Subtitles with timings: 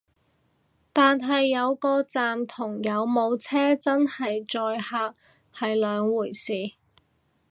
[0.91, 5.13] 但係有個站同有冇車真係載客
[5.53, 6.71] 係兩回事